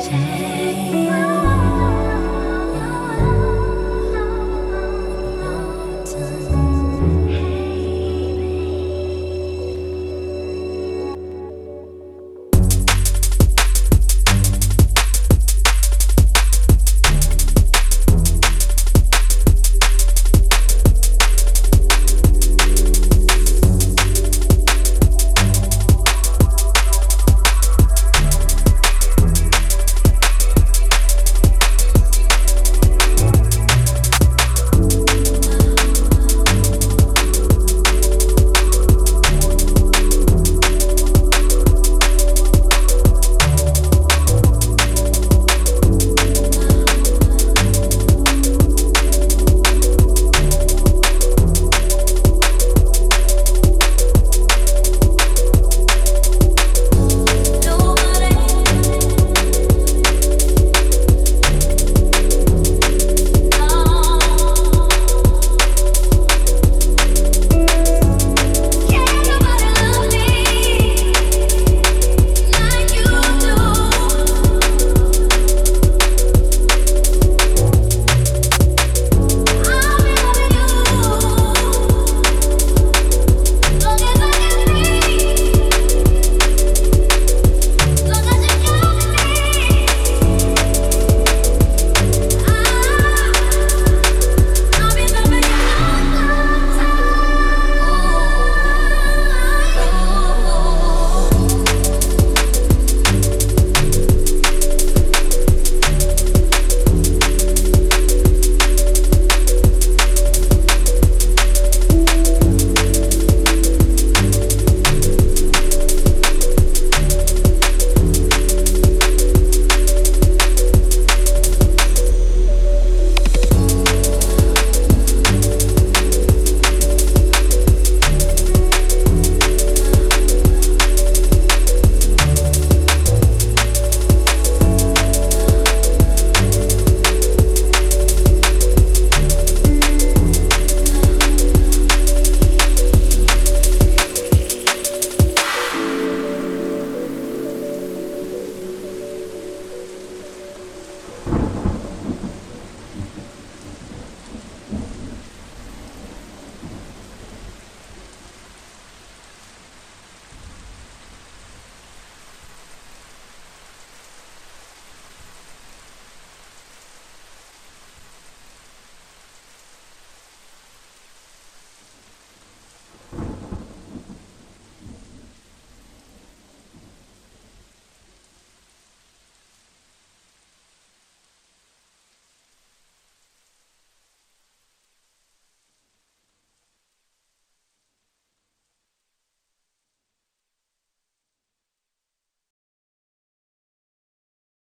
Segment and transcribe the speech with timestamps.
[0.00, 1.33] 谁